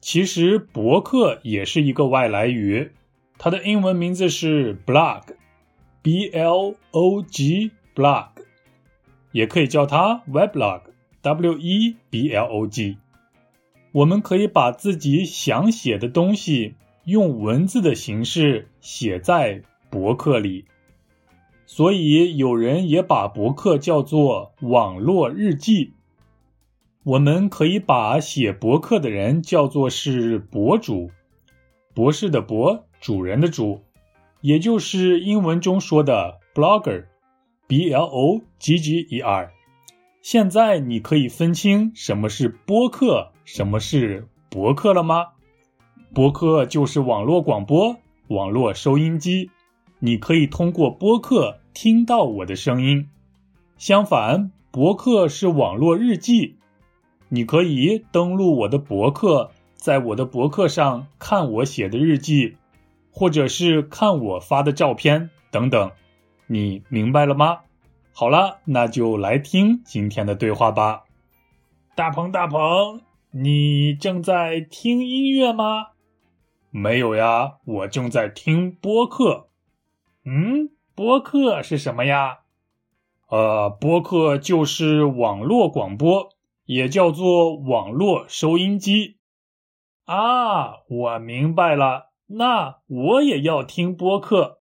[0.00, 2.92] 其实博客也是一个外来语，
[3.36, 8.28] 它的英文名字是 blog，b l o g blog。
[9.32, 12.98] 也可以叫它 weblog，w e b l o g。
[13.92, 20.66] 我们可以把自己想写的东西用文字的形式写在博客里，
[21.66, 25.92] 所以有人也把博客叫做网络日记。
[27.02, 31.10] 我们可以把写博客的人叫做是博主，
[31.94, 33.82] 博士的博，主人的主，
[34.40, 37.06] 也就是英文中说的 blogger。
[37.70, 39.52] B L O G G E R，
[40.22, 45.26] 现在你可以分清什么是播客，什么是博客了吗？
[46.12, 49.52] 博客就是网络广播、网络收音机，
[50.00, 53.08] 你可以通过播客听到我的声音。
[53.78, 56.56] 相反，博客是网络日记，
[57.28, 62.56] 你可以登录我的博客，在我的博客上看我写的日记，
[63.12, 65.92] 或者是看我发的照片等等。
[66.52, 67.60] 你明白了吗？
[68.12, 71.04] 好了，那就来听今天的对话吧。
[71.94, 75.90] 大鹏，大鹏，你正在听音乐吗？
[76.70, 79.50] 没有呀，我正在听播客。
[80.24, 82.38] 嗯，播客是什么呀？
[83.28, 86.30] 呃，播客就是网络广播，
[86.64, 89.18] 也叫做网络收音机。
[90.04, 94.59] 啊，我明白了，那我也要听播客。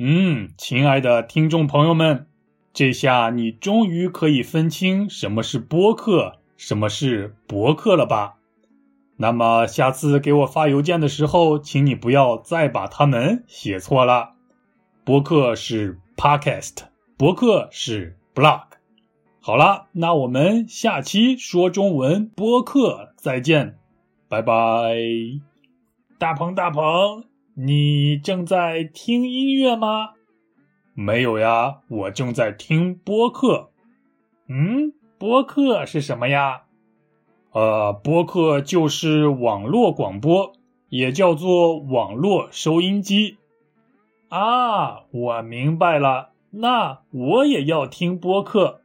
[0.00, 2.28] 嗯，亲爱的听众朋友们，
[2.72, 8.36] 这下你终于可以分清什么是播客，什么是博客了吧？
[9.16, 14.34] 那么下次给我发邮件的时候，请你不要再把它们写错了。
[15.04, 16.76] 播客是 podcast，
[17.16, 18.62] 博客是 blog。
[19.40, 23.76] 好了，那我们下期说中文播客再见，
[24.28, 24.94] 拜拜。
[26.18, 27.24] 大鹏，大鹏。
[27.60, 30.10] 你正在听音乐吗？
[30.94, 33.70] 没有呀，我正在听播客。
[34.46, 36.62] 嗯，播客是什么呀？
[37.50, 40.52] 呃，播客就是网络广播，
[40.88, 43.38] 也叫做网络收音机。
[44.28, 48.82] 啊，我明白了，那我也要听播客。